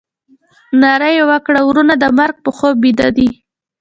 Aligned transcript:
ناره 0.81 1.09
یې 1.15 1.23
وکړه 1.29 1.61
ورونه 1.67 1.93
د 1.99 2.05
مرګ 2.19 2.35
په 2.45 2.49
خوب 2.57 2.75
بیده 2.83 3.07
دي. 3.17 3.29